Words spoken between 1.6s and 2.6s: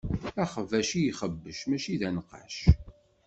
mačči d anqac.